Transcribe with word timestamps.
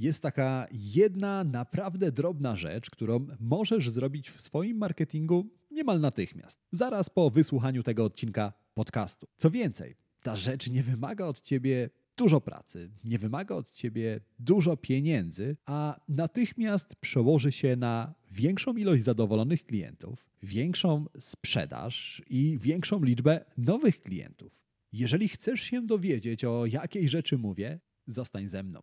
Jest 0.00 0.22
taka 0.22 0.66
jedna 0.72 1.44
naprawdę 1.44 2.12
drobna 2.12 2.56
rzecz, 2.56 2.90
którą 2.90 3.26
możesz 3.40 3.90
zrobić 3.90 4.30
w 4.30 4.40
swoim 4.40 4.76
marketingu 4.76 5.46
niemal 5.70 6.00
natychmiast, 6.00 6.60
zaraz 6.72 7.10
po 7.10 7.30
wysłuchaniu 7.30 7.82
tego 7.82 8.04
odcinka 8.04 8.52
podcastu. 8.74 9.26
Co 9.36 9.50
więcej, 9.50 9.96
ta 10.22 10.36
rzecz 10.36 10.70
nie 10.70 10.82
wymaga 10.82 11.26
od 11.26 11.40
ciebie 11.40 11.90
dużo 12.16 12.40
pracy, 12.40 12.90
nie 13.04 13.18
wymaga 13.18 13.54
od 13.54 13.70
ciebie 13.70 14.20
dużo 14.38 14.76
pieniędzy, 14.76 15.56
a 15.66 16.00
natychmiast 16.08 16.94
przełoży 16.96 17.52
się 17.52 17.76
na 17.76 18.14
większą 18.30 18.76
ilość 18.76 19.04
zadowolonych 19.04 19.64
klientów, 19.64 20.30
większą 20.42 21.04
sprzedaż 21.18 22.22
i 22.30 22.58
większą 22.60 23.04
liczbę 23.04 23.44
nowych 23.58 24.02
klientów. 24.02 24.60
Jeżeli 24.92 25.28
chcesz 25.28 25.60
się 25.60 25.82
dowiedzieć, 25.82 26.44
o 26.44 26.66
jakiej 26.66 27.08
rzeczy 27.08 27.38
mówię, 27.38 27.80
zostań 28.06 28.48
ze 28.48 28.62
mną. 28.62 28.82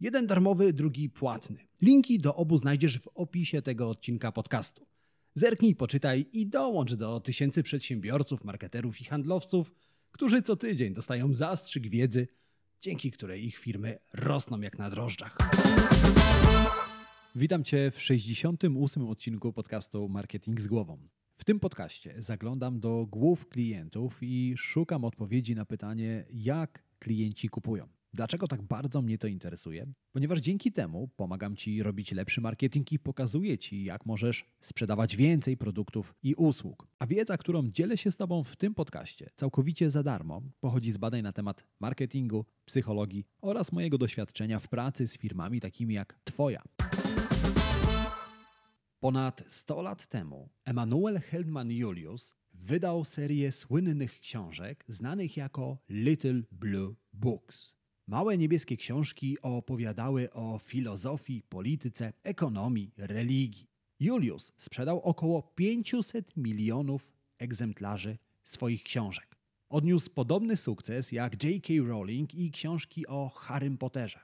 Jeden 0.00 0.26
darmowy, 0.26 0.72
drugi 0.72 1.10
płatny. 1.10 1.58
Linki 1.82 2.18
do 2.18 2.36
obu 2.36 2.58
znajdziesz 2.58 2.98
w 2.98 3.08
opisie 3.14 3.62
tego 3.62 3.90
odcinka 3.90 4.32
podcastu. 4.32 4.86
Zerknij, 5.34 5.74
poczytaj 5.74 6.26
i 6.32 6.46
dołącz 6.46 6.94
do 6.94 7.20
tysięcy 7.20 7.62
przedsiębiorców, 7.62 8.44
marketerów 8.44 9.00
i 9.00 9.04
handlowców, 9.04 9.74
którzy 10.12 10.42
co 10.42 10.56
tydzień 10.56 10.94
dostają 10.94 11.34
zastrzyk 11.34 11.88
wiedzy, 11.88 12.28
dzięki 12.80 13.10
której 13.10 13.44
ich 13.46 13.58
firmy 13.58 13.98
rosną 14.12 14.60
jak 14.60 14.78
na 14.78 14.90
drożdżach. 14.90 15.36
Witam 17.34 17.64
Cię 17.64 17.90
w 17.90 18.02
68. 18.02 19.08
odcinku 19.08 19.52
podcastu 19.52 20.08
Marketing 20.08 20.60
z 20.60 20.66
głową. 20.66 21.08
W 21.36 21.44
tym 21.44 21.60
podcaście 21.60 22.14
zaglądam 22.18 22.80
do 22.80 23.06
głów 23.06 23.48
klientów 23.48 24.18
i 24.22 24.54
szukam 24.56 25.04
odpowiedzi 25.04 25.54
na 25.54 25.64
pytanie, 25.64 26.24
jak 26.30 26.84
klienci 26.98 27.48
kupują. 27.48 27.97
Dlaczego 28.18 28.48
tak 28.48 28.62
bardzo 28.62 29.02
mnie 29.02 29.18
to 29.18 29.26
interesuje? 29.26 29.86
Ponieważ 30.12 30.40
dzięki 30.40 30.72
temu 30.72 31.08
pomagam 31.16 31.56
Ci 31.56 31.82
robić 31.82 32.12
lepszy 32.12 32.40
marketing 32.40 32.92
i 32.92 32.98
pokazuję 32.98 33.58
Ci, 33.58 33.84
jak 33.84 34.06
możesz 34.06 34.44
sprzedawać 34.60 35.16
więcej 35.16 35.56
produktów 35.56 36.14
i 36.22 36.34
usług. 36.34 36.88
A 36.98 37.06
wiedza, 37.06 37.36
którą 37.36 37.70
dzielę 37.70 37.96
się 37.96 38.12
z 38.12 38.16
Tobą 38.16 38.44
w 38.44 38.56
tym 38.56 38.74
podcaście, 38.74 39.30
całkowicie 39.34 39.90
za 39.90 40.02
darmo, 40.02 40.42
pochodzi 40.60 40.92
z 40.92 40.96
badań 40.96 41.22
na 41.22 41.32
temat 41.32 41.66
marketingu, 41.80 42.44
psychologii 42.64 43.24
oraz 43.40 43.72
mojego 43.72 43.98
doświadczenia 43.98 44.58
w 44.58 44.68
pracy 44.68 45.08
z 45.08 45.18
firmami 45.18 45.60
takimi 45.60 45.94
jak 45.94 46.20
Twoja. 46.24 46.62
Ponad 49.00 49.44
100 49.48 49.82
lat 49.82 50.06
temu 50.06 50.48
Emanuel 50.64 51.20
Heldman 51.20 51.70
Julius 51.70 52.34
wydał 52.54 53.04
serię 53.04 53.52
słynnych 53.52 54.20
książek 54.20 54.84
znanych 54.88 55.36
jako 55.36 55.78
Little 55.88 56.42
Blue 56.52 56.94
Books. 57.12 57.77
Małe 58.08 58.38
niebieskie 58.38 58.76
książki 58.76 59.40
opowiadały 59.42 60.30
o 60.30 60.58
filozofii, 60.62 61.42
polityce, 61.42 62.12
ekonomii, 62.22 62.92
religii. 62.96 63.66
Julius 64.00 64.52
sprzedał 64.56 65.00
około 65.00 65.42
500 65.42 66.36
milionów 66.36 67.12
egzemplarzy 67.38 68.18
swoich 68.44 68.82
książek. 68.82 69.36
Odniósł 69.68 70.10
podobny 70.10 70.56
sukces 70.56 71.12
jak 71.12 71.44
J.K. 71.44 71.74
Rowling 71.86 72.34
i 72.34 72.50
książki 72.50 73.06
o 73.06 73.28
Harrym 73.28 73.78
Potterze. 73.78 74.20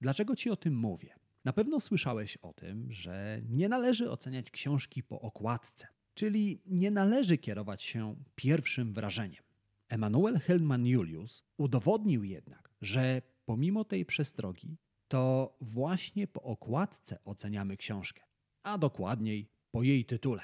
Dlaczego 0.00 0.36
ci 0.36 0.50
o 0.50 0.56
tym 0.56 0.74
mówię? 0.74 1.14
Na 1.44 1.52
pewno 1.52 1.80
słyszałeś 1.80 2.36
o 2.36 2.52
tym, 2.52 2.92
że 2.92 3.42
nie 3.48 3.68
należy 3.68 4.10
oceniać 4.10 4.50
książki 4.50 5.02
po 5.02 5.20
okładce, 5.20 5.86
czyli 6.14 6.62
nie 6.66 6.90
należy 6.90 7.38
kierować 7.38 7.82
się 7.82 8.16
pierwszym 8.34 8.92
wrażeniem. 8.92 9.47
Emanuel 9.88 10.38
Heldman 10.38 10.86
Julius 10.86 11.44
udowodnił 11.56 12.24
jednak, 12.24 12.74
że 12.80 13.22
pomimo 13.44 13.84
tej 13.84 14.04
przestrogi, 14.04 14.78
to 15.08 15.56
właśnie 15.60 16.26
po 16.26 16.42
okładce 16.42 17.18
oceniamy 17.24 17.76
książkę, 17.76 18.22
a 18.62 18.78
dokładniej 18.78 19.50
po 19.70 19.82
jej 19.82 20.04
tytule. 20.04 20.42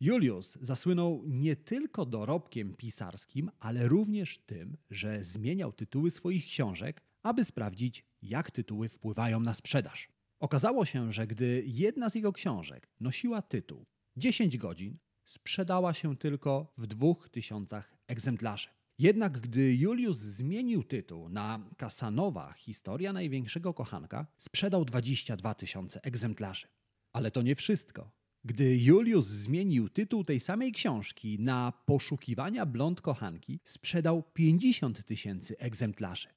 Julius 0.00 0.58
zasłynął 0.60 1.22
nie 1.26 1.56
tylko 1.56 2.06
dorobkiem 2.06 2.74
pisarskim, 2.74 3.50
ale 3.58 3.88
również 3.88 4.38
tym, 4.38 4.76
że 4.90 5.24
zmieniał 5.24 5.72
tytuły 5.72 6.10
swoich 6.10 6.44
książek, 6.44 7.02
aby 7.22 7.44
sprawdzić, 7.44 8.04
jak 8.22 8.50
tytuły 8.50 8.88
wpływają 8.88 9.40
na 9.40 9.54
sprzedaż. 9.54 10.08
Okazało 10.40 10.84
się, 10.84 11.12
że 11.12 11.26
gdy 11.26 11.62
jedna 11.66 12.10
z 12.10 12.14
jego 12.14 12.32
książek 12.32 12.88
nosiła 13.00 13.42
tytuł 13.42 13.86
10 14.16 14.58
godzin, 14.58 14.98
sprzedała 15.24 15.94
się 15.94 16.16
tylko 16.16 16.72
w 16.78 16.86
2000 16.86 17.82
egzemplarzy. 18.06 18.68
Jednak 18.98 19.40
gdy 19.40 19.76
Julius 19.76 20.18
zmienił 20.18 20.84
tytuł 20.84 21.28
na 21.28 21.70
Kasanowa 21.76 22.52
Historia 22.52 23.12
największego 23.12 23.74
kochanka, 23.74 24.26
sprzedał 24.38 24.84
22 24.84 25.54
tysiące 25.54 26.04
egzemplarzy. 26.04 26.66
Ale 27.12 27.30
to 27.30 27.42
nie 27.42 27.54
wszystko. 27.54 28.10
Gdy 28.44 28.78
Julius 28.78 29.26
zmienił 29.26 29.88
tytuł 29.88 30.24
tej 30.24 30.40
samej 30.40 30.72
książki 30.72 31.38
na 31.40 31.72
Poszukiwania 31.86 32.66
blond 32.66 33.00
kochanki, 33.00 33.60
sprzedał 33.64 34.22
50 34.22 35.04
tysięcy 35.04 35.58
egzemplarzy. 35.58 36.28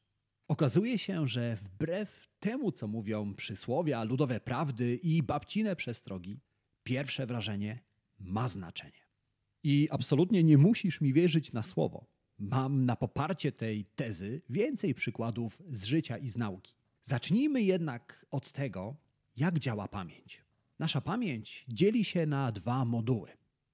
Okazuje 0.48 0.98
się, 0.98 1.28
że 1.28 1.56
wbrew 1.56 2.28
temu, 2.40 2.72
co 2.72 2.88
mówią 2.88 3.34
przysłowia, 3.34 4.04
ludowe 4.04 4.40
prawdy 4.40 4.96
i 4.96 5.24
babcine 5.24 5.76
przestrogi, 5.76 6.40
pierwsze 6.84 7.28
wrażenie 7.28 7.80
ma 8.20 8.48
znaczenie. 8.48 9.08
I 9.64 9.88
absolutnie 9.92 10.44
nie 10.44 10.58
musisz 10.58 11.02
mi 11.02 11.14
wierzyć 11.14 11.54
na 11.54 11.64
słowo. 11.64 12.17
Mam 12.40 12.86
na 12.86 12.96
poparcie 12.96 13.52
tej 13.52 13.86
tezy 13.86 14.42
więcej 14.50 14.94
przykładów 14.94 15.62
z 15.72 15.84
życia 15.84 16.18
i 16.18 16.30
z 16.30 16.38
nauki. 16.38 16.74
Zacznijmy 17.04 17.62
jednak 17.62 18.26
od 18.32 18.52
tego, 18.52 18.96
jak 19.38 19.60
działa 19.60 19.88
pamięć. 19.88 20.42
Nasza 20.80 21.02
pamięć 21.02 21.66
dzieli 21.70 22.06
się 22.06 22.26
na 22.26 22.52
dwa 22.52 22.86
moduły: 22.86 23.30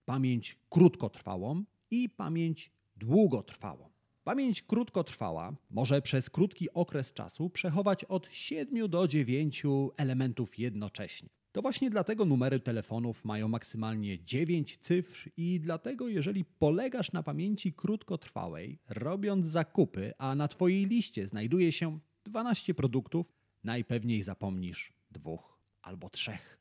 pamięć 0.06 0.57
krótkotrwałą 0.69 1.63
i 1.91 2.09
pamięć 2.09 2.72
długotrwałą. 2.97 3.90
Pamięć 4.23 4.62
krótkotrwała 4.62 5.53
może 5.69 6.02
przez 6.02 6.29
krótki 6.29 6.73
okres 6.73 7.13
czasu 7.13 7.50
przechować 7.50 8.03
od 8.03 8.28
7 8.31 8.90
do 8.90 9.07
9 9.07 9.63
elementów 9.97 10.59
jednocześnie. 10.59 11.29
To 11.53 11.62
właśnie 11.62 11.90
dlatego 11.90 12.25
numery 12.25 12.59
telefonów 12.59 13.25
mają 13.25 13.47
maksymalnie 13.47 14.24
9 14.24 14.78
cyfr 14.78 15.30
i 15.38 15.59
dlatego 15.59 16.08
jeżeli 16.08 16.46
polegasz 16.46 17.12
na 17.12 17.24
pamięci 17.24 17.74
krótkotrwałej, 17.74 18.80
robiąc 18.90 19.47
zakupy, 19.47 20.14
a 20.18 20.36
na 20.36 20.47
Twojej 20.47 20.88
liście 20.88 21.28
znajduje 21.28 21.72
się 21.72 22.00
12 22.25 22.74
produktów, 22.74 23.34
najpewniej 23.64 24.24
zapomnisz 24.24 24.94
dwóch 25.12 25.59
albo 25.81 26.09
trzech. 26.09 26.59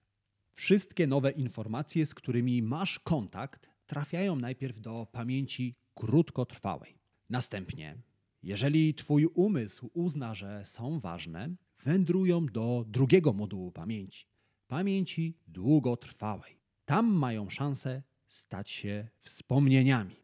Wszystkie 0.53 1.07
nowe 1.07 1.31
informacje, 1.31 2.07
z 2.07 2.15
którymi 2.15 2.63
masz 2.63 2.99
kontakt, 2.99 3.69
trafiają 3.87 4.37
najpierw 4.37 4.81
do 4.81 5.07
pamięci 5.13 5.75
krótkotrwałej. 5.95 6.99
Następnie, 7.31 7.97
jeżeli 8.43 8.95
Twój 8.95 9.27
umysł 9.27 9.91
uzna, 9.95 10.35
że 10.35 10.65
są 10.65 11.01
ważne, 11.01 11.55
wędrują 11.85 12.47
do 12.47 12.85
drugiego 12.89 13.33
modułu 13.33 13.73
pamięci 13.73 14.32
pamięci 14.73 15.39
długotrwałej. 15.49 16.59
Tam 16.85 17.07
mają 17.07 17.49
szansę 17.51 18.03
stać 18.29 18.71
się 18.71 19.09
wspomnieniami. 19.21 20.17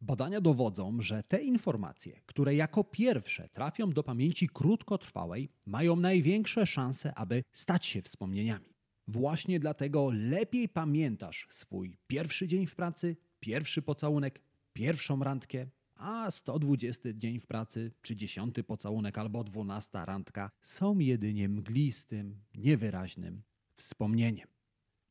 Badania 0.00 0.40
dowodzą, 0.40 1.00
że 1.00 1.22
te 1.22 1.42
informacje, 1.42 2.20
które 2.26 2.54
jako 2.54 2.84
pierwsze 2.84 3.48
trafią 3.48 3.90
do 3.90 4.02
pamięci 4.02 4.48
krótkotrwałej, 4.48 5.48
mają 5.66 5.96
największe 5.96 6.66
szanse, 6.66 7.14
aby 7.14 7.44
stać 7.52 7.86
się 7.86 8.02
wspomnieniami. 8.02 8.74
Właśnie 9.06 9.60
dlatego 9.60 10.10
lepiej 10.12 10.68
pamiętasz 10.68 11.46
swój 11.50 11.98
pierwszy 12.06 12.48
dzień 12.48 12.66
w 12.66 12.74
pracy, 12.74 13.16
pierwszy 13.40 13.82
pocałunek, 13.82 14.42
pierwszą 14.72 15.22
randkę, 15.22 15.66
a 15.94 16.30
120 16.30 17.08
dzień 17.14 17.40
w 17.40 17.46
pracy, 17.46 17.92
czy 18.02 18.16
10 18.16 18.54
pocałunek 18.66 19.18
albo 19.18 19.44
12 19.44 19.98
randka 20.04 20.50
są 20.60 20.98
jedynie 20.98 21.48
mglistym, 21.48 22.40
niewyraźnym 22.54 23.47
wspomnieniem. 23.78 24.48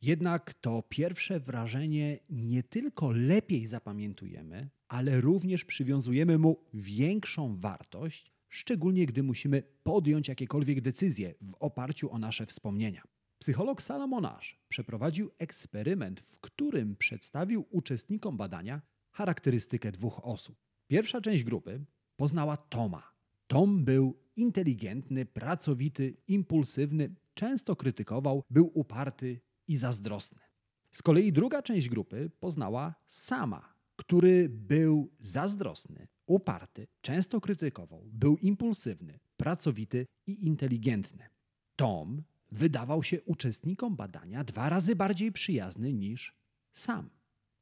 Jednak 0.01 0.53
to 0.53 0.83
pierwsze 0.89 1.39
wrażenie 1.39 2.19
nie 2.29 2.63
tylko 2.63 3.11
lepiej 3.11 3.67
zapamiętujemy, 3.67 4.69
ale 4.87 5.21
również 5.21 5.65
przywiązujemy 5.65 6.37
mu 6.37 6.63
większą 6.73 7.57
wartość, 7.57 8.31
szczególnie 8.49 9.05
gdy 9.05 9.23
musimy 9.23 9.63
podjąć 9.83 10.27
jakiekolwiek 10.27 10.81
decyzje 10.81 11.33
w 11.41 11.53
oparciu 11.59 12.11
o 12.11 12.19
nasze 12.19 12.45
wspomnienia. 12.45 13.01
Psycholog 13.39 13.81
Salomon 13.81 14.25
Ash 14.25 14.59
przeprowadził 14.69 15.31
eksperyment, 15.37 16.19
w 16.19 16.39
którym 16.39 16.95
przedstawił 16.95 17.65
uczestnikom 17.69 18.37
badania 18.37 18.81
charakterystykę 19.11 19.91
dwóch 19.91 20.25
osób. 20.25 20.57
Pierwsza 20.87 21.21
część 21.21 21.43
grupy 21.43 21.85
poznała 22.15 22.57
Toma. 22.57 23.03
Tom 23.47 23.85
był 23.85 24.19
inteligentny, 24.35 25.25
pracowity, 25.25 26.17
impulsywny, 26.27 27.15
często 27.37 27.75
krytykował, 27.75 28.43
był 28.49 28.71
uparty 28.73 29.41
i 29.67 29.77
zazdrosny. 29.77 30.39
Z 30.91 31.01
kolei 31.01 31.31
druga 31.31 31.61
część 31.61 31.89
grupy 31.89 32.31
poznała 32.39 32.95
Sama, 33.07 33.73
który 33.95 34.49
był 34.49 35.11
zazdrosny, 35.19 36.07
uparty, 36.25 36.87
często 37.01 37.41
krytykował, 37.41 38.09
był 38.13 38.37
impulsywny, 38.37 39.19
pracowity 39.37 40.05
i 40.27 40.47
inteligentny. 40.47 41.29
Tom 41.75 42.23
wydawał 42.51 43.03
się 43.03 43.21
uczestnikom 43.21 43.95
badania 43.95 44.43
dwa 44.43 44.69
razy 44.69 44.95
bardziej 44.95 45.31
przyjazny 45.31 45.93
niż 45.93 46.35
sam. 46.73 47.09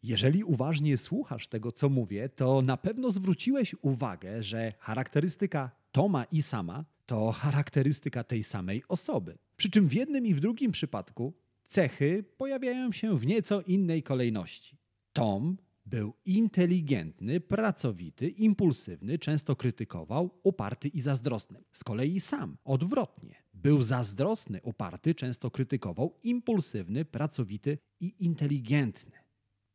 Jeżeli 0.04 0.44
uważnie 0.44 0.98
słuchasz 0.98 1.48
tego, 1.48 1.72
co 1.72 1.90
mówię, 1.90 2.30
to 2.30 2.62
na 2.62 2.78
pewno 2.78 3.12
zwróciłeś 3.12 3.76
uwagę, 3.82 4.44
że 4.44 4.74
charakterystyka 4.80 5.72
Toma 5.96 6.26
i 6.32 6.42
Sama 6.42 6.86
to 7.06 7.32
charakterystyka 7.32 8.24
tej 8.24 8.44
samej 8.44 8.84
osoby. 8.88 9.38
Przy 9.58 9.70
czym 9.70 9.88
w 9.88 9.94
jednym 9.94 10.26
i 10.26 10.34
w 10.34 10.40
drugim 10.40 10.72
przypadku 10.72 11.34
cechy 11.66 12.24
pojawiają 12.38 12.92
się 12.92 13.18
w 13.18 13.26
nieco 13.26 13.62
innej 13.62 14.04
kolejności. 14.04 14.78
Tom 15.14 15.58
był 15.86 16.14
inteligentny, 16.26 17.40
pracowity, 17.40 18.30
impulsywny, 18.30 19.20
często 19.20 19.56
krytykował, 19.56 20.40
uparty 20.44 20.88
i 20.88 21.02
zazdrosny. 21.02 21.64
Z 21.72 21.84
kolei 21.84 22.20
sam, 22.20 22.58
odwrotnie, 22.64 23.36
był 23.54 23.82
zazdrosny, 23.82 24.62
uparty, 24.64 25.16
często 25.16 25.52
krytykował, 25.52 26.14
impulsywny, 26.24 27.06
pracowity 27.06 27.78
i 28.00 28.16
inteligentny. 28.20 29.25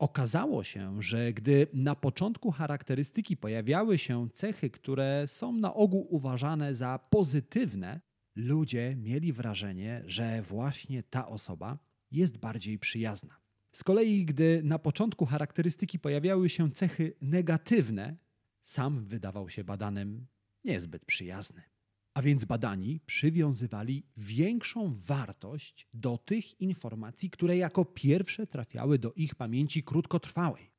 Okazało 0.00 0.64
się, 0.64 1.02
że 1.02 1.32
gdy 1.32 1.66
na 1.72 1.94
początku 1.94 2.50
charakterystyki 2.50 3.36
pojawiały 3.36 3.98
się 3.98 4.28
cechy, 4.30 4.70
które 4.70 5.24
są 5.26 5.52
na 5.52 5.74
ogół 5.74 6.06
uważane 6.10 6.74
za 6.74 6.98
pozytywne, 7.10 8.00
ludzie 8.36 8.96
mieli 8.96 9.32
wrażenie, 9.32 10.02
że 10.06 10.42
właśnie 10.42 11.02
ta 11.02 11.28
osoba 11.28 11.78
jest 12.10 12.38
bardziej 12.38 12.78
przyjazna. 12.78 13.40
Z 13.72 13.84
kolei, 13.84 14.24
gdy 14.24 14.62
na 14.64 14.78
początku 14.78 15.26
charakterystyki 15.26 15.98
pojawiały 15.98 16.50
się 16.50 16.70
cechy 16.70 17.14
negatywne, 17.20 18.16
sam 18.64 19.04
wydawał 19.04 19.50
się 19.50 19.64
badanym 19.64 20.26
niezbyt 20.64 21.04
przyjazny. 21.04 21.69
A 22.14 22.22
więc 22.22 22.44
badani 22.44 23.00
przywiązywali 23.06 24.06
większą 24.16 24.94
wartość 24.94 25.88
do 25.94 26.18
tych 26.18 26.60
informacji, 26.60 27.30
które 27.30 27.56
jako 27.56 27.84
pierwsze 27.84 28.46
trafiały 28.46 28.98
do 28.98 29.12
ich 29.12 29.34
pamięci 29.34 29.82
krótkotrwałej. 29.82 30.70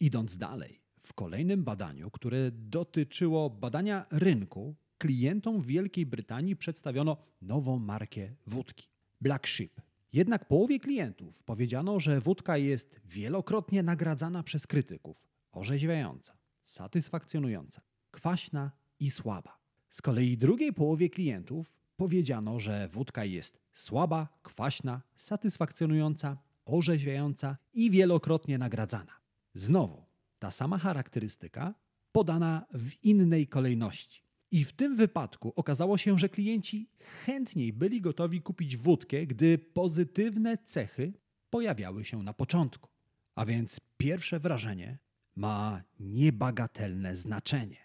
Idąc 0.00 0.38
dalej, 0.38 0.80
w 1.02 1.12
kolejnym 1.12 1.64
badaniu, 1.64 2.10
które 2.10 2.50
dotyczyło 2.50 3.50
badania 3.50 4.06
rynku, 4.10 4.76
klientom 4.98 5.60
Wielkiej 5.60 6.06
Brytanii 6.06 6.56
przedstawiono 6.56 7.16
nową 7.42 7.78
markę 7.78 8.34
wódki 8.46 8.88
Black 9.20 9.46
Sheep. 9.46 9.80
Jednak 10.12 10.48
połowie 10.48 10.80
klientów 10.80 11.42
powiedziano, 11.42 12.00
że 12.00 12.20
wódka 12.20 12.56
jest 12.56 13.00
wielokrotnie 13.04 13.82
nagradzana 13.82 14.42
przez 14.42 14.66
krytyków, 14.66 15.28
orzeźwiająca, 15.52 16.36
satysfakcjonująca, 16.64 17.82
kwaśna 18.10 18.70
i 19.00 19.10
słaba. 19.10 19.63
Z 19.94 20.02
kolei 20.02 20.38
drugiej 20.38 20.72
połowie 20.72 21.10
klientów 21.10 21.72
powiedziano, 21.96 22.60
że 22.60 22.88
wódka 22.88 23.24
jest 23.24 23.60
słaba, 23.74 24.28
kwaśna, 24.42 25.02
satysfakcjonująca, 25.16 26.36
orzeźwiająca 26.64 27.56
i 27.74 27.90
wielokrotnie 27.90 28.58
nagradzana. 28.58 29.12
Znowu 29.54 30.04
ta 30.38 30.50
sama 30.50 30.78
charakterystyka 30.78 31.74
podana 32.12 32.66
w 32.72 33.04
innej 33.04 33.46
kolejności. 33.46 34.22
I 34.50 34.64
w 34.64 34.72
tym 34.72 34.96
wypadku 34.96 35.52
okazało 35.56 35.98
się, 35.98 36.18
że 36.18 36.28
klienci 36.28 36.88
chętniej 37.24 37.72
byli 37.72 38.00
gotowi 38.00 38.42
kupić 38.42 38.76
wódkę, 38.76 39.26
gdy 39.26 39.58
pozytywne 39.58 40.58
cechy 40.58 41.12
pojawiały 41.50 42.04
się 42.04 42.22
na 42.22 42.32
początku. 42.32 42.90
A 43.34 43.46
więc 43.46 43.80
pierwsze 43.96 44.40
wrażenie 44.40 44.98
ma 45.36 45.82
niebagatelne 46.00 47.16
znaczenie. 47.16 47.83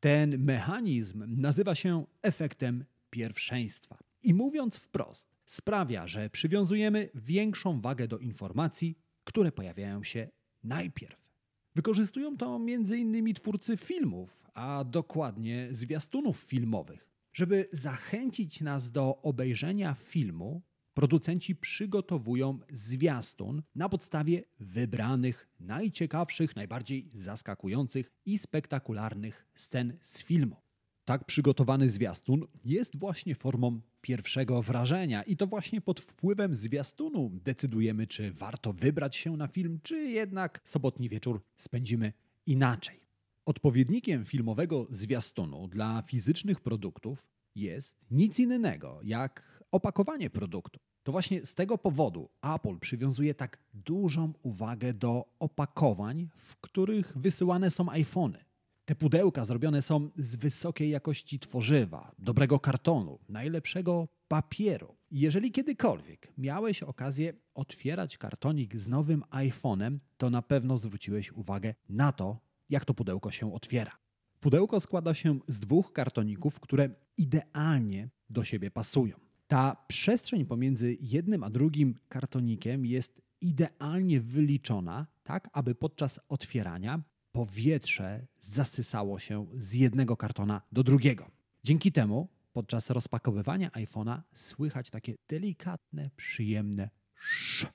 Ten 0.00 0.38
mechanizm 0.38 1.24
nazywa 1.26 1.74
się 1.74 2.06
efektem 2.22 2.84
pierwszeństwa. 3.10 3.98
I 4.22 4.34
mówiąc 4.34 4.76
wprost, 4.76 5.36
sprawia, 5.46 6.06
że 6.06 6.30
przywiązujemy 6.30 7.08
większą 7.14 7.80
wagę 7.80 8.08
do 8.08 8.18
informacji, 8.18 8.98
które 9.24 9.52
pojawiają 9.52 10.04
się 10.04 10.28
najpierw. 10.64 11.28
Wykorzystują 11.74 12.36
to 12.36 12.56
m.in. 12.56 13.34
twórcy 13.34 13.76
filmów, 13.76 14.50
a 14.54 14.84
dokładnie 14.84 15.68
zwiastunów 15.70 16.38
filmowych. 16.38 17.08
Żeby 17.32 17.68
zachęcić 17.72 18.60
nas 18.60 18.92
do 18.92 19.22
obejrzenia 19.22 19.94
filmu, 19.94 20.62
producenci 20.98 21.56
przygotowują 21.56 22.58
zwiastun 22.72 23.62
na 23.74 23.88
podstawie 23.88 24.44
wybranych, 24.60 25.48
najciekawszych, 25.60 26.56
najbardziej 26.56 27.08
zaskakujących 27.12 28.10
i 28.26 28.38
spektakularnych 28.38 29.46
scen 29.54 29.98
z 30.02 30.22
filmu. 30.22 30.56
Tak 31.04 31.24
przygotowany 31.24 31.90
zwiastun 31.90 32.46
jest 32.64 32.98
właśnie 32.98 33.34
formą 33.34 33.80
pierwszego 34.00 34.62
wrażenia, 34.62 35.22
i 35.22 35.36
to 35.36 35.46
właśnie 35.46 35.80
pod 35.80 36.00
wpływem 36.00 36.54
zwiastunu 36.54 37.30
decydujemy, 37.44 38.06
czy 38.06 38.32
warto 38.32 38.72
wybrać 38.72 39.16
się 39.16 39.36
na 39.36 39.46
film, 39.46 39.80
czy 39.82 39.96
jednak 39.96 40.60
sobotni 40.64 41.08
wieczór 41.08 41.42
spędzimy 41.56 42.12
inaczej. 42.46 43.00
Odpowiednikiem 43.44 44.24
filmowego 44.24 44.86
zwiastunu 44.90 45.68
dla 45.68 46.02
fizycznych 46.02 46.60
produktów 46.60 47.26
jest 47.54 48.06
nic 48.10 48.38
innego 48.38 49.00
jak 49.02 49.64
opakowanie 49.70 50.30
produktu. 50.30 50.80
To 51.08 51.12
właśnie 51.12 51.46
z 51.46 51.54
tego 51.54 51.78
powodu 51.78 52.28
Apple 52.42 52.78
przywiązuje 52.78 53.34
tak 53.34 53.58
dużą 53.74 54.32
uwagę 54.42 54.92
do 54.94 55.24
opakowań, 55.38 56.28
w 56.36 56.56
których 56.56 57.18
wysyłane 57.18 57.70
są 57.70 57.90
iPhony. 57.90 58.44
Te 58.84 58.94
pudełka 58.94 59.44
zrobione 59.44 59.82
są 59.82 60.10
z 60.16 60.36
wysokiej 60.36 60.90
jakości 60.90 61.38
tworzywa, 61.38 62.12
dobrego 62.18 62.60
kartonu, 62.60 63.18
najlepszego 63.28 64.08
papieru. 64.28 64.96
Jeżeli 65.10 65.52
kiedykolwiek 65.52 66.32
miałeś 66.38 66.82
okazję 66.82 67.32
otwierać 67.54 68.18
kartonik 68.18 68.76
z 68.76 68.88
nowym 68.88 69.22
iPhone'em, 69.30 69.98
to 70.16 70.30
na 70.30 70.42
pewno 70.42 70.78
zwróciłeś 70.78 71.32
uwagę 71.32 71.74
na 71.88 72.12
to, 72.12 72.40
jak 72.68 72.84
to 72.84 72.94
pudełko 72.94 73.30
się 73.30 73.54
otwiera. 73.54 73.92
Pudełko 74.40 74.80
składa 74.80 75.14
się 75.14 75.38
z 75.48 75.60
dwóch 75.60 75.92
kartoników, 75.92 76.60
które 76.60 76.90
idealnie 77.16 78.08
do 78.30 78.44
siebie 78.44 78.70
pasują. 78.70 79.27
Ta 79.48 79.76
przestrzeń 79.88 80.44
pomiędzy 80.44 80.96
jednym 81.00 81.44
a 81.44 81.50
drugim 81.50 81.94
kartonikiem 82.08 82.86
jest 82.86 83.22
idealnie 83.40 84.20
wyliczona, 84.20 85.06
tak 85.24 85.48
aby 85.52 85.74
podczas 85.74 86.20
otwierania 86.28 87.02
powietrze 87.32 88.26
zasysało 88.40 89.18
się 89.18 89.46
z 89.54 89.74
jednego 89.74 90.16
kartona 90.16 90.62
do 90.72 90.82
drugiego. 90.82 91.30
Dzięki 91.64 91.92
temu 91.92 92.28
podczas 92.52 92.90
rozpakowywania 92.90 93.68
iPhone'a 93.68 94.20
słychać 94.34 94.90
takie 94.90 95.14
delikatne, 95.28 96.10
przyjemne 96.16 96.90
sz 97.32 97.72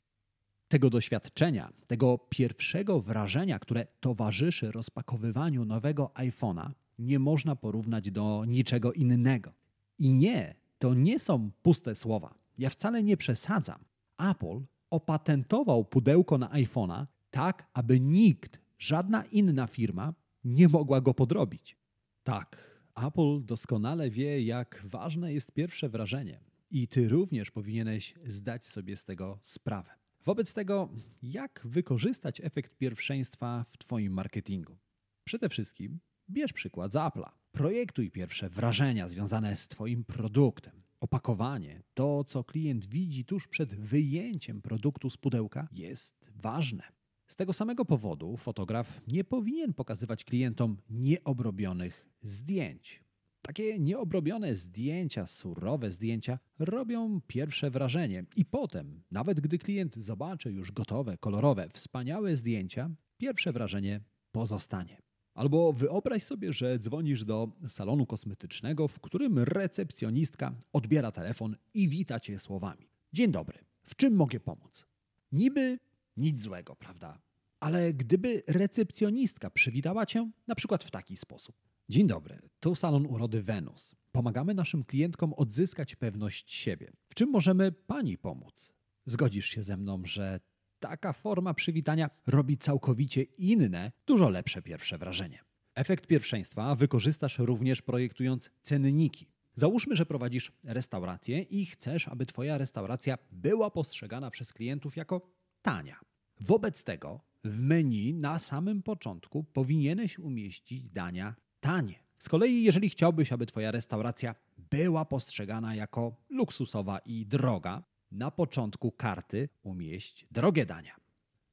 tego 0.68 0.90
doświadczenia, 0.90 1.74
tego 1.88 2.18
pierwszego 2.30 3.02
wrażenia, 3.02 3.60
które 3.60 3.88
towarzyszy 4.00 4.72
rozpakowywaniu 4.72 5.66
nowego 5.66 6.12
iPhone'a, 6.16 6.72
nie 7.00 7.20
można 7.20 7.56
porównać 7.56 8.12
do 8.12 8.46
niczego 8.48 8.94
innego. 8.94 9.54
I 10.00 10.14
nie, 10.14 10.56
to 10.84 10.94
nie 10.94 11.20
są 11.20 11.52
puste 11.62 11.96
słowa. 11.96 12.36
Ja 12.58 12.70
wcale 12.70 13.04
nie 13.04 13.18
przesadzam. 13.18 13.80
Apple 14.18 14.62
opatentował 14.90 15.86
pudełko 15.86 16.38
na 16.38 16.50
iPhone'a 16.50 17.06
tak, 17.32 17.70
aby 17.74 18.00
nikt, 18.00 18.60
żadna 18.78 19.24
inna 19.26 19.68
firma 19.68 20.14
nie 20.44 20.68
mogła 20.68 21.02
go 21.02 21.14
podrobić. 21.14 21.78
Tak, 22.24 22.80
Apple 22.96 23.46
doskonale 23.46 24.10
wie, 24.10 24.42
jak 24.42 24.84
ważne 24.86 25.34
jest 25.34 25.52
pierwsze 25.52 25.90
wrażenie. 25.90 26.40
I 26.72 26.88
ty 26.88 27.10
również 27.10 27.52
powinieneś 27.52 28.16
zdać 28.28 28.66
sobie 28.66 28.98
z 28.98 29.06
tego 29.06 29.40
sprawę. 29.42 29.90
Wobec 30.26 30.54
tego, 30.54 30.90
jak 31.22 31.62
wykorzystać 31.66 32.42
efekt 32.42 32.78
pierwszeństwa 32.78 33.66
w 33.70 33.78
Twoim 33.78 34.14
marketingu? 34.14 34.78
Przede 35.24 35.50
wszystkim 35.50 36.00
bierz 36.30 36.54
przykład 36.54 36.94
z 36.94 36.96
Apple'a. 36.96 37.43
Projektuj 37.54 38.12
pierwsze 38.12 38.50
wrażenia 38.50 39.08
związane 39.08 39.56
z 39.56 39.68
Twoim 39.68 40.04
produktem. 40.04 40.74
Opakowanie, 41.00 41.82
to 41.94 42.24
co 42.24 42.44
klient 42.44 42.86
widzi 42.86 43.26
tuż 43.26 43.48
przed 43.48 43.76
wyjęciem 43.76 44.62
produktu 44.62 45.10
z 45.10 45.18
pudełka, 45.18 45.68
jest 45.72 46.26
ważne. 46.36 46.84
Z 47.28 47.36
tego 47.36 47.54
samego 47.54 47.86
powodu 47.86 48.38
fotograf 48.38 49.02
nie 49.08 49.24
powinien 49.24 49.74
pokazywać 49.74 50.24
klientom 50.24 50.78
nieobrobionych 50.90 52.10
zdjęć. 52.22 53.04
Takie 53.42 53.80
nieobrobione 53.80 54.56
zdjęcia, 54.56 55.28
surowe 55.28 55.92
zdjęcia 55.92 56.40
robią 56.60 57.22
pierwsze 57.28 57.72
wrażenie 57.72 58.26
i 58.36 58.46
potem, 58.46 59.04
nawet 59.12 59.40
gdy 59.40 59.58
klient 59.58 59.96
zobaczy 59.96 60.52
już 60.52 60.72
gotowe, 60.72 61.18
kolorowe, 61.18 61.70
wspaniałe 61.74 62.36
zdjęcia, 62.36 62.90
pierwsze 63.18 63.54
wrażenie 63.54 64.02
pozostanie. 64.32 65.03
Albo 65.34 65.74
wyobraź 65.74 66.24
sobie, 66.24 66.54
że 66.54 66.80
dzwonisz 66.80 67.24
do 67.24 67.52
salonu 67.68 68.06
kosmetycznego, 68.06 68.88
w 68.88 69.00
którym 69.00 69.40
recepcjonistka 69.40 70.56
odbiera 70.74 71.12
telefon 71.12 71.56
i 71.74 71.90
wita 71.90 72.20
cię 72.20 72.40
słowami: 72.40 72.90
Dzień 73.14 73.32
dobry, 73.32 73.58
w 73.84 73.96
czym 73.96 74.16
mogę 74.16 74.40
pomóc? 74.40 74.86
Niby 75.32 75.80
nic 76.18 76.42
złego, 76.42 76.76
prawda? 76.76 77.22
Ale 77.60 77.94
gdyby 77.94 78.44
recepcjonistka 78.48 79.50
przywitała 79.50 80.06
cię 80.06 80.32
na 80.48 80.56
przykład 80.56 80.84
w 80.84 80.92
taki 80.92 81.18
sposób: 81.18 81.56
Dzień 81.90 82.08
dobry, 82.08 82.40
to 82.60 82.76
salon 82.76 83.06
urody 83.06 83.44
Wenus. 83.44 83.96
Pomagamy 84.12 84.54
naszym 84.54 84.84
klientkom 84.84 85.34
odzyskać 85.34 85.96
pewność 85.96 86.54
siebie. 86.54 86.92
W 87.08 87.16
czym 87.16 87.30
możemy 87.30 87.72
pani 87.72 88.18
pomóc? 88.18 88.74
Zgodzisz 89.06 89.46
się 89.46 89.64
ze 89.64 89.78
mną, 89.78 90.02
że 90.06 90.40
taka 90.84 91.14
forma 91.14 91.54
przywitania 91.54 92.10
robi 92.28 92.58
całkowicie 92.58 93.24
inne, 93.24 93.92
dużo 94.06 94.30
lepsze 94.30 94.62
pierwsze 94.62 94.98
wrażenie. 94.98 95.40
Efekt 95.76 96.08
pierwszeństwa 96.08 96.76
wykorzystasz 96.76 97.40
również 97.40 97.82
projektując 97.82 98.52
cenniki. 98.62 99.28
Załóżmy, 99.56 99.96
że 99.96 100.06
prowadzisz 100.06 100.52
restaurację 100.64 101.42
i 101.42 101.66
chcesz, 101.66 102.08
aby 102.08 102.26
Twoja 102.26 102.58
restauracja 102.58 103.18
była 103.32 103.72
postrzegana 103.72 104.32
przez 104.32 104.54
klientów 104.54 104.98
jako 104.98 105.22
tania. 105.62 106.00
Wobec 106.40 106.84
tego 106.84 107.22
w 107.44 107.60
menu 107.60 108.14
na 108.14 108.40
samym 108.40 108.84
początku 108.84 109.44
powinieneś 109.44 110.20
umieścić 110.20 110.90
dania 110.90 111.36
tanie. 111.60 112.04
Z 112.18 112.30
kolei, 112.30 112.64
jeżeli 112.64 112.90
chciałbyś, 112.90 113.32
aby 113.32 113.46
Twoja 113.46 113.72
restauracja 113.72 114.36
była 114.58 115.06
postrzegana 115.06 115.76
jako 115.76 116.16
luksusowa 116.30 117.00
i 117.00 117.26
droga, 117.26 117.84
na 118.14 118.32
początku 118.32 118.92
karty 118.92 119.50
umieść 119.64 120.26
drogie 120.32 120.66
dania. 120.66 120.96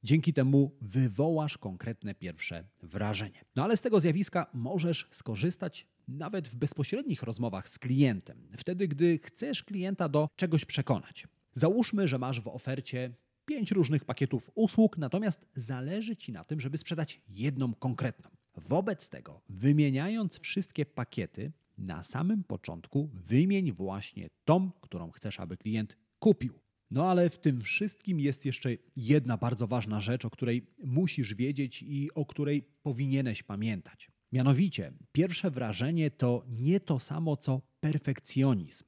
Dzięki 0.03 0.33
temu 0.33 0.77
wywołasz 0.81 1.57
konkretne 1.57 2.15
pierwsze 2.15 2.63
wrażenie. 2.81 3.45
No 3.55 3.63
ale 3.63 3.77
z 3.77 3.81
tego 3.81 3.99
zjawiska 3.99 4.47
możesz 4.53 5.07
skorzystać 5.11 5.87
nawet 6.07 6.49
w 6.49 6.55
bezpośrednich 6.55 7.23
rozmowach 7.23 7.69
z 7.69 7.79
klientem, 7.79 8.47
wtedy 8.57 8.87
gdy 8.87 9.19
chcesz 9.23 9.63
klienta 9.63 10.09
do 10.09 10.29
czegoś 10.35 10.65
przekonać. 10.65 11.27
Załóżmy, 11.53 12.07
że 12.07 12.17
masz 12.17 12.41
w 12.41 12.47
ofercie 12.47 13.13
pięć 13.45 13.71
różnych 13.71 14.05
pakietów 14.05 14.51
usług, 14.55 14.97
natomiast 14.97 15.45
zależy 15.55 16.15
ci 16.15 16.31
na 16.31 16.43
tym, 16.43 16.59
żeby 16.59 16.77
sprzedać 16.77 17.21
jedną 17.29 17.73
konkretną. 17.73 18.29
Wobec 18.55 19.09
tego, 19.09 19.41
wymieniając 19.49 20.39
wszystkie 20.39 20.85
pakiety, 20.85 21.51
na 21.77 22.03
samym 22.03 22.43
początku 22.43 23.09
wymień 23.13 23.71
właśnie 23.71 24.27
tą, 24.45 24.71
którą 24.71 25.11
chcesz, 25.11 25.39
aby 25.39 25.57
klient 25.57 25.97
kupił. 26.21 26.53
No 26.91 27.09
ale 27.09 27.29
w 27.29 27.39
tym 27.39 27.61
wszystkim 27.61 28.19
jest 28.19 28.45
jeszcze 28.45 28.69
jedna 28.95 29.37
bardzo 29.37 29.67
ważna 29.67 30.01
rzecz, 30.01 30.25
o 30.25 30.29
której 30.29 30.67
musisz 30.83 31.35
wiedzieć 31.35 31.83
i 31.87 32.09
o 32.15 32.25
której 32.25 32.67
powinieneś 32.83 33.43
pamiętać. 33.43 34.11
Mianowicie, 34.31 34.93
pierwsze 35.11 35.51
wrażenie 35.51 36.11
to 36.11 36.45
nie 36.49 36.79
to 36.79 36.99
samo 36.99 37.37
co 37.37 37.61
perfekcjonizm. 37.79 38.85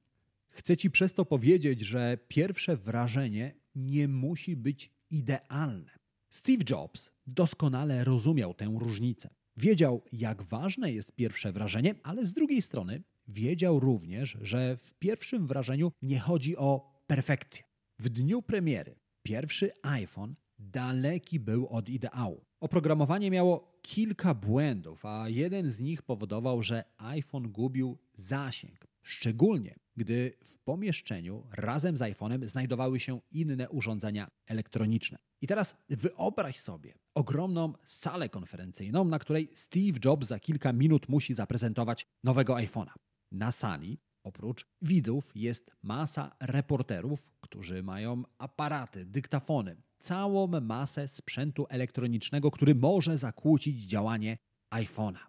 Chcę 0.49 0.77
ci 0.77 0.91
przez 0.91 1.13
to 1.13 1.25
powiedzieć, 1.25 1.81
że 1.81 2.17
pierwsze 2.27 2.77
wrażenie 2.77 3.55
nie 3.75 4.07
musi 4.07 4.55
być 4.55 4.91
idealne. 5.09 5.91
Steve 6.31 6.63
Jobs 6.69 7.11
doskonale 7.27 8.03
rozumiał 8.03 8.53
tę 8.53 8.75
różnicę. 8.79 9.29
Wiedział, 9.57 10.03
jak 10.11 10.43
ważne 10.43 10.91
jest 10.91 11.15
pierwsze 11.15 11.51
wrażenie, 11.51 11.95
ale 12.03 12.25
z 12.25 12.33
drugiej 12.33 12.61
strony 12.61 13.03
wiedział 13.27 13.79
również, 13.79 14.37
że 14.41 14.77
w 14.77 14.93
pierwszym 14.93 15.47
wrażeniu 15.47 15.91
nie 16.01 16.19
chodzi 16.19 16.57
o 16.57 16.92
perfekcję. 17.07 17.63
W 17.99 18.09
dniu 18.09 18.41
premiery 18.41 18.95
pierwszy 19.23 19.71
iPhone 19.83 20.35
daleki 20.59 21.39
był 21.39 21.67
od 21.67 21.89
ideału. 21.89 22.45
Oprogramowanie 22.59 23.31
miało 23.31 23.79
kilka 23.81 24.33
błędów, 24.33 25.05
a 25.05 25.29
jeden 25.29 25.71
z 25.71 25.79
nich 25.79 26.01
powodował, 26.01 26.63
że 26.63 26.83
iPhone 26.97 27.51
gubił 27.51 27.97
zasięg. 28.17 28.87
Szczególnie 29.01 29.75
gdy 29.95 30.37
w 30.43 30.57
pomieszczeniu 30.57 31.47
razem 31.51 31.97
z 31.97 32.01
iPhone'em 32.01 32.47
znajdowały 32.47 32.99
się 32.99 33.21
inne 33.31 33.69
urządzenia 33.69 34.31
elektroniczne. 34.47 35.17
I 35.41 35.47
teraz 35.47 35.75
wyobraź 35.89 36.59
sobie 36.59 36.93
ogromną 37.13 37.73
salę 37.85 38.29
konferencyjną, 38.29 39.05
na 39.05 39.19
której 39.19 39.49
Steve 39.55 39.99
Jobs 40.05 40.27
za 40.27 40.39
kilka 40.39 40.73
minut 40.73 41.09
musi 41.09 41.33
zaprezentować 41.33 42.07
nowego 42.23 42.53
iPhone'a. 42.53 42.93
Na 43.31 43.51
sali 43.51 43.99
Oprócz 44.23 44.67
widzów 44.81 45.31
jest 45.35 45.71
masa 45.81 46.35
reporterów, 46.39 47.31
którzy 47.41 47.83
mają 47.83 48.23
aparaty, 48.37 49.05
dyktafony, 49.05 49.75
całą 49.99 50.47
masę 50.47 51.07
sprzętu 51.07 51.65
elektronicznego, 51.69 52.51
który 52.51 52.75
może 52.75 53.17
zakłócić 53.17 53.83
działanie 53.83 54.37
iPhone'a. 54.71 55.19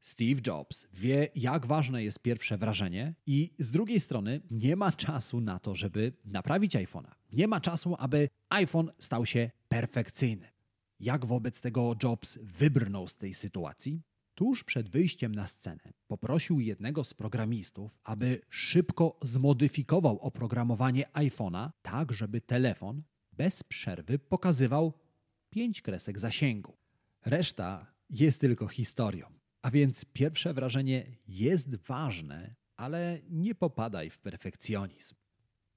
Steve 0.00 0.40
Jobs 0.46 0.86
wie, 0.94 1.28
jak 1.34 1.66
ważne 1.66 2.04
jest 2.04 2.18
pierwsze 2.18 2.58
wrażenie, 2.58 3.14
i 3.26 3.50
z 3.58 3.70
drugiej 3.70 4.00
strony 4.00 4.40
nie 4.50 4.76
ma 4.76 4.92
czasu 4.92 5.40
na 5.40 5.58
to, 5.58 5.74
żeby 5.74 6.12
naprawić 6.24 6.76
iPhone'a. 6.76 7.12
Nie 7.32 7.48
ma 7.48 7.60
czasu, 7.60 7.94
aby 7.98 8.28
iPhone 8.48 8.90
stał 8.98 9.26
się 9.26 9.50
perfekcyjny. 9.68 10.48
Jak 11.00 11.26
wobec 11.26 11.60
tego 11.60 11.94
Jobs 12.02 12.38
wybrnął 12.42 13.08
z 13.08 13.16
tej 13.16 13.34
sytuacji? 13.34 14.02
Tuż 14.40 14.64
przed 14.64 14.88
wyjściem 14.88 15.34
na 15.34 15.46
scenę 15.46 15.92
poprosił 16.06 16.60
jednego 16.60 17.04
z 17.04 17.14
programistów, 17.14 17.98
aby 18.04 18.40
szybko 18.48 19.18
zmodyfikował 19.22 20.18
oprogramowanie 20.18 21.04
iPhone'a 21.12 21.70
tak, 21.82 22.12
żeby 22.12 22.40
telefon 22.40 23.02
bez 23.32 23.62
przerwy 23.62 24.18
pokazywał 24.18 24.92
pięć 25.50 25.82
kresek 25.82 26.18
zasięgu. 26.18 26.76
Reszta 27.24 27.86
jest 28.10 28.40
tylko 28.40 28.68
historią. 28.68 29.26
A 29.62 29.70
więc 29.70 30.04
pierwsze 30.04 30.54
wrażenie 30.54 31.06
jest 31.28 31.76
ważne, 31.76 32.54
ale 32.76 33.20
nie 33.30 33.54
popadaj 33.54 34.10
w 34.10 34.18
perfekcjonizm. 34.18 35.14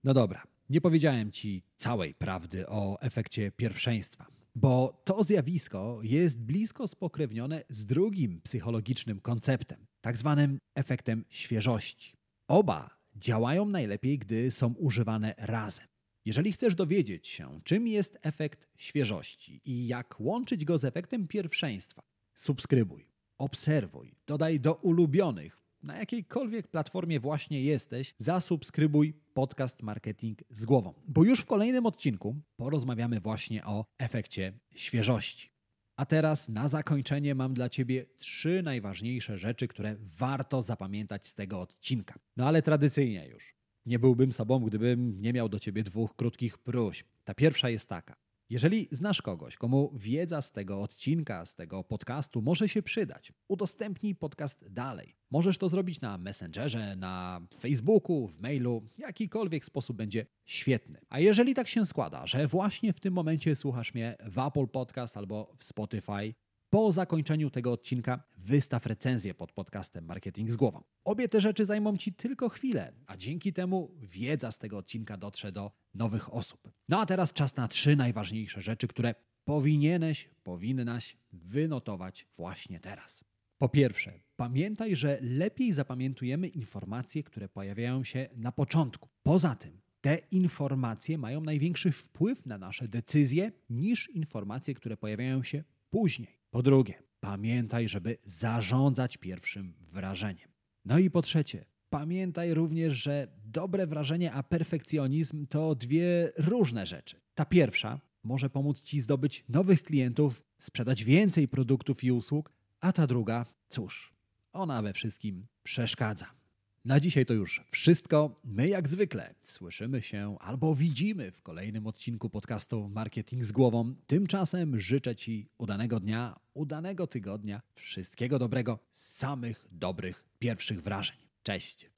No 0.04 0.14
dobra, 0.14 0.44
nie 0.70 0.82
powiedziałem 0.82 1.32
ci 1.32 1.64
całej 1.78 2.16
prawdy 2.16 2.68
o 2.68 3.02
efekcie 3.02 3.52
pierwszeństwa 3.52 4.33
bo 4.56 5.02
to 5.04 5.24
zjawisko 5.24 6.00
jest 6.04 6.42
blisko 6.42 6.88
spokrewnione 6.88 7.64
z 7.70 7.86
drugim 7.86 8.42
psychologicznym 8.42 9.20
konceptem, 9.20 9.86
tak 10.02 10.18
zwanym 10.18 10.60
efektem 10.76 11.26
świeżości. 11.30 12.14
Oba 12.48 12.90
działają 13.16 13.66
najlepiej, 13.66 14.20
gdy 14.20 14.52
są 14.52 14.74
używane 14.74 15.34
razem. 15.38 15.88
Jeżeli 16.26 16.52
chcesz 16.52 16.76
dowiedzieć 16.76 17.28
się, 17.28 17.62
czym 17.64 17.88
jest 17.88 18.18
efekt 18.22 18.68
świeżości 18.78 19.62
i 19.66 19.88
jak 19.88 20.16
łączyć 20.20 20.66
go 20.66 20.78
z 20.78 20.86
efektem 20.86 21.28
pierwszeństwa, 21.28 22.02
subskrybuj, 22.36 23.08
obserwuj, 23.38 24.16
dodaj 24.28 24.60
do 24.60 24.74
ulubionych 24.74 25.63
na 25.84 25.98
jakiejkolwiek 25.98 26.68
platformie 26.68 27.20
właśnie 27.20 27.62
jesteś, 27.64 28.16
zasubskrybuj 28.18 29.14
podcast 29.34 29.82
Marketing 29.82 30.40
z 30.50 30.66
głową, 30.66 30.94
bo 31.08 31.24
już 31.24 31.42
w 31.42 31.46
kolejnym 31.46 31.86
odcinku 31.86 32.36
porozmawiamy 32.56 33.20
właśnie 33.20 33.66
o 33.66 33.86
efekcie 33.98 34.54
świeżości. 34.76 35.54
A 35.96 36.06
teraz 36.06 36.50
na 36.50 36.68
zakończenie 36.68 37.36
mam 37.36 37.54
dla 37.54 37.70
Ciebie 37.70 38.06
trzy 38.20 38.62
najważniejsze 38.64 39.38
rzeczy, 39.38 39.68
które 39.68 39.96
warto 40.00 40.62
zapamiętać 40.62 41.28
z 41.28 41.34
tego 41.34 41.62
odcinka. 41.62 42.20
No 42.38 42.48
ale 42.48 42.62
tradycyjnie 42.62 43.28
już. 43.28 43.56
Nie 43.86 44.00
byłbym 44.00 44.32
sobą, 44.32 44.60
gdybym 44.60 45.22
nie 45.22 45.34
miał 45.34 45.50
do 45.50 45.60
Ciebie 45.60 45.84
dwóch 45.84 46.16
krótkich 46.16 46.58
próśb. 46.58 47.08
Ta 47.24 47.34
pierwsza 47.34 47.70
jest 47.70 47.90
taka. 47.90 48.23
Jeżeli 48.50 48.88
znasz 48.92 49.22
kogoś, 49.22 49.58
komu 49.58 49.92
wiedza 49.96 50.42
z 50.42 50.52
tego 50.52 50.82
odcinka, 50.82 51.46
z 51.46 51.56
tego 51.56 51.84
podcastu 51.84 52.42
może 52.42 52.70
się 52.70 52.82
przydać, 52.82 53.34
udostępnij 53.48 54.16
podcast 54.16 54.68
dalej. 54.70 55.16
Możesz 55.32 55.58
to 55.58 55.70
zrobić 55.70 56.02
na 56.02 56.18
Messengerze, 56.18 56.96
na 56.96 57.42
Facebooku, 57.60 58.28
w 58.28 58.40
mailu, 58.40 58.90
jakikolwiek 58.98 59.66
sposób 59.66 59.98
będzie 59.98 60.26
świetny. 60.46 61.02
A 61.10 61.20
jeżeli 61.20 61.56
tak 61.56 61.68
się 61.68 61.86
składa, 61.86 62.28
że 62.28 62.48
właśnie 62.48 62.94
w 62.94 63.00
tym 63.00 63.14
momencie 63.14 63.56
słuchasz 63.56 63.94
mnie 63.94 64.16
w 64.26 64.40
Apple 64.40 64.68
Podcast 64.68 65.18
albo 65.18 65.56
w 65.58 65.64
Spotify, 65.64 66.34
po 66.74 66.92
zakończeniu 66.92 67.50
tego 67.50 67.72
odcinka 67.72 68.24
wystaw 68.38 68.86
recenzję 68.86 69.34
pod 69.34 69.52
podcastem 69.52 70.06
Marketing 70.06 70.52
z 70.52 70.56
głową. 70.56 70.84
Obie 71.04 71.30
te 71.30 71.42
rzeczy 71.42 71.66
zajmą 71.66 71.98
Ci 71.98 72.14
tylko 72.14 72.50
chwilę, 72.50 72.94
a 73.08 73.18
dzięki 73.18 73.54
temu 73.54 73.92
wiedza 74.02 74.52
z 74.52 74.58
tego 74.58 74.78
odcinka 74.78 75.18
dotrze 75.18 75.52
do 75.52 75.72
nowych 75.94 76.34
osób. 76.34 76.72
No 76.90 77.02
a 77.02 77.06
teraz 77.06 77.34
czas 77.34 77.56
na 77.56 77.68
trzy 77.68 77.96
najważniejsze 77.96 78.62
rzeczy, 78.62 78.88
które 78.88 79.16
powinieneś, 79.46 80.30
powinnaś 80.44 81.18
wynotować 81.34 82.28
właśnie 82.36 82.80
teraz. 82.80 83.24
Po 83.58 83.70
pierwsze, 83.70 84.20
pamiętaj, 84.36 84.96
że 84.96 85.18
lepiej 85.22 85.74
zapamiętujemy 85.74 86.48
informacje, 86.48 87.24
które 87.24 87.50
pojawiają 87.50 88.04
się 88.04 88.30
na 88.36 88.52
początku. 88.52 89.10
Poza 89.24 89.56
tym, 89.56 89.82
te 90.02 90.18
informacje 90.32 91.18
mają 91.18 91.42
największy 91.42 91.92
wpływ 91.92 92.46
na 92.46 92.58
nasze 92.58 92.88
decyzje 92.88 93.52
niż 93.70 94.10
informacje, 94.10 94.74
które 94.74 94.98
pojawiają 94.98 95.44
się 95.44 95.64
później. 95.90 96.43
Po 96.54 96.64
drugie, 96.64 97.04
pamiętaj, 97.20 97.88
żeby 97.88 98.18
zarządzać 98.26 99.18
pierwszym 99.18 99.74
wrażeniem. 99.92 100.50
No 100.86 101.00
i 101.00 101.10
po 101.10 101.22
trzecie, 101.22 101.66
pamiętaj 101.90 102.54
również, 102.54 102.94
że 102.94 103.28
dobre 103.46 103.88
wrażenie 103.88 104.32
a 104.32 104.44
perfekcjonizm 104.44 105.48
to 105.48 105.76
dwie 105.76 106.32
różne 106.38 106.86
rzeczy. 106.86 107.22
Ta 107.36 107.46
pierwsza 107.46 108.00
może 108.24 108.50
pomóc 108.50 108.82
Ci 108.82 109.02
zdobyć 109.02 109.46
nowych 109.50 109.84
klientów, 109.84 110.44
sprzedać 110.60 111.04
więcej 111.04 111.48
produktów 111.48 112.04
i 112.04 112.12
usług, 112.12 112.52
a 112.80 112.92
ta 112.92 113.08
druga, 113.08 113.46
cóż, 113.68 114.14
ona 114.52 114.82
we 114.82 114.94
wszystkim 114.94 115.46
przeszkadza. 115.64 116.43
Na 116.86 117.00
dzisiaj 117.00 117.26
to 117.26 117.34
już 117.34 117.64
wszystko. 117.72 118.40
My 118.44 118.68
jak 118.68 118.88
zwykle 118.88 119.36
słyszymy 119.46 120.02
się 120.02 120.38
albo 120.40 120.76
widzimy 120.76 121.32
w 121.32 121.42
kolejnym 121.42 121.88
odcinku 121.88 122.30
podcastu 122.30 122.90
Marketing 122.90 123.44
z 123.44 123.52
głową. 123.52 123.96
Tymczasem 124.08 124.80
życzę 124.80 125.16
Ci 125.16 125.48
udanego 125.58 126.00
dnia, 126.00 126.40
udanego 126.54 127.08
tygodnia, 127.08 127.62
wszystkiego 127.76 128.40
dobrego, 128.40 128.80
samych 128.92 129.68
dobrych 129.72 130.24
pierwszych 130.40 130.84
wrażeń. 130.84 131.18
Cześć! 131.44 131.90